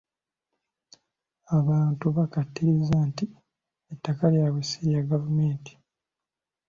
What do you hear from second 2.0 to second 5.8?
bakkaatiriza nti ettaka lyabwe si lya gavumenti.